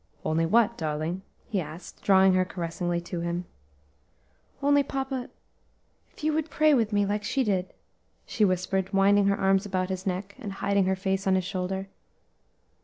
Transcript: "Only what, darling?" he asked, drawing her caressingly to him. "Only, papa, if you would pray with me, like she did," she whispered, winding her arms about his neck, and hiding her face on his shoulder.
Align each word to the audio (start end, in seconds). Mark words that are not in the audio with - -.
"Only 0.25 0.47
what, 0.47 0.79
darling?" 0.79 1.21
he 1.47 1.61
asked, 1.61 2.01
drawing 2.01 2.33
her 2.33 2.43
caressingly 2.43 2.99
to 3.01 3.19
him. 3.21 3.45
"Only, 4.63 4.81
papa, 4.81 5.29
if 6.11 6.23
you 6.23 6.33
would 6.33 6.49
pray 6.49 6.73
with 6.73 6.91
me, 6.91 7.05
like 7.05 7.23
she 7.23 7.43
did," 7.43 7.71
she 8.25 8.43
whispered, 8.43 8.93
winding 8.93 9.27
her 9.27 9.37
arms 9.39 9.63
about 9.67 9.89
his 9.89 10.07
neck, 10.07 10.33
and 10.39 10.53
hiding 10.53 10.85
her 10.85 10.95
face 10.95 11.27
on 11.27 11.35
his 11.35 11.45
shoulder. 11.45 11.87